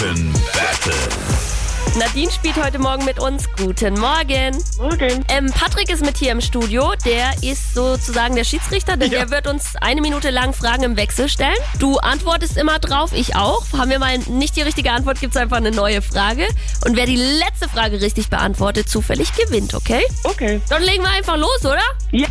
[0.00, 1.98] Franken Battle.
[1.98, 3.44] Nadine spielt heute Morgen mit uns.
[3.58, 4.56] Guten Morgen.
[4.78, 5.24] Morgen.
[5.28, 6.94] Ähm, Patrick ist mit hier im Studio.
[7.04, 9.18] Der ist sozusagen der Schiedsrichter, denn Ja.
[9.18, 11.56] der wird uns eine Minute lang Fragen im Wechsel stellen.
[11.78, 13.62] Du antwortest immer drauf, ich auch.
[13.76, 16.48] Haben wir mal nicht die richtige Antwort, gibt's einfach eine neue Frage.
[16.86, 20.02] Und wer die letzte Frage richtig beantwortet, zufällig gewinnt, okay?
[20.24, 20.62] Okay.
[20.70, 21.82] Dann legen wir einfach los, oder?
[22.10, 22.26] Ja.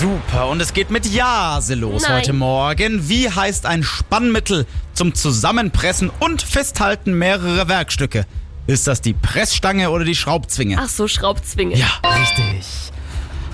[0.00, 2.12] Super, und es geht mit Jase los Nein.
[2.16, 3.10] heute Morgen.
[3.10, 4.64] Wie heißt ein Spannmittel
[4.94, 8.24] zum Zusammenpressen und Festhalten mehrerer Werkstücke?
[8.66, 10.78] Ist das die Pressstange oder die Schraubzwinge?
[10.80, 11.76] Ach so, Schraubzwinge.
[11.76, 12.66] Ja, richtig.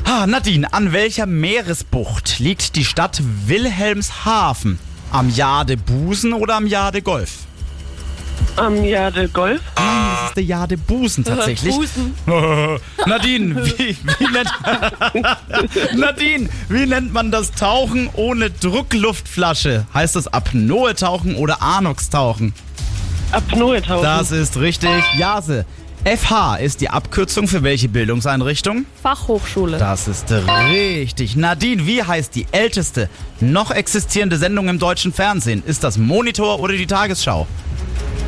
[0.05, 4.79] Ah, Nadine, an welcher Meeresbucht liegt die Stadt Wilhelmshaven?
[5.11, 7.39] Am Jade Busen oder am Jade Golf?
[8.57, 9.61] Am ja, der Golf.
[9.77, 11.75] Nein, das ist der Jade Busen tatsächlich.
[11.75, 12.15] Busen.
[13.07, 14.51] Nadine, wie, wie nennt
[15.97, 19.87] Nadine, wie nennt man das Tauchen ohne Druckluftflasche?
[19.93, 22.55] Heißt das Apnoe-Tauchen oder Anox-Tauchen?
[23.33, 24.03] Apnoe tauchen.
[24.03, 25.03] Das ist richtig.
[25.19, 25.67] Jase.
[26.05, 28.87] FH ist die Abkürzung für welche Bildungseinrichtung?
[29.03, 29.77] Fachhochschule.
[29.79, 31.35] Das ist richtig.
[31.35, 33.09] Nadine, wie heißt die älteste
[33.41, 35.65] noch existierende Sendung im deutschen Fernsehen?
[35.67, 37.49] Ist das Monitor oder die Tagesschau?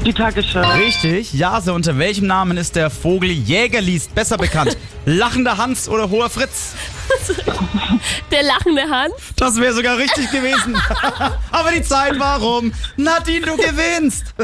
[0.05, 0.61] Die Tagesschau.
[0.79, 1.35] Richtig.
[1.35, 4.77] Jase, unter welchem Namen ist der Vogel Jägerliest besser bekannt?
[5.05, 6.75] Lachender Hans oder Hoher Fritz?
[8.31, 9.15] Der lachende Hans.
[9.37, 10.77] Das wäre sogar richtig gewesen.
[11.51, 12.73] Aber die Zeit war rum.
[12.97, 14.35] Nadine, du gewinnst.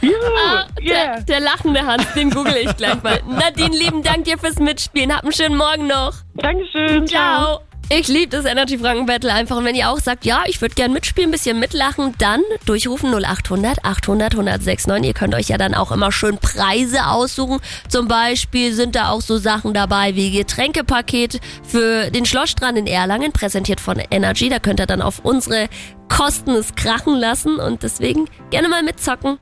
[0.00, 0.14] Juhu.
[0.46, 1.14] Ah, Yeah.
[1.16, 3.20] der, der lachende Hans, den google ich gleich mal.
[3.28, 5.14] Nadine, lieben Dank dir fürs Mitspielen.
[5.14, 6.14] Hab einen schönen Morgen noch.
[6.34, 7.06] Dankeschön.
[7.06, 7.60] Ciao.
[7.94, 9.58] Ich liebe das Energy Franken Battle einfach.
[9.58, 13.12] Und wenn ihr auch sagt, ja, ich würde gern mitspielen, ein bisschen mitlachen, dann durchrufen
[13.12, 15.04] 0800 800 1069.
[15.04, 17.60] Ihr könnt euch ja dann auch immer schön Preise aussuchen.
[17.90, 23.30] Zum Beispiel sind da auch so Sachen dabei wie Getränkepaket für den Schlossstrand in Erlangen,
[23.30, 24.48] präsentiert von Energy.
[24.48, 25.68] Da könnt ihr dann auf unsere
[26.08, 29.38] Kosten es krachen lassen und deswegen gerne mal mitzocken.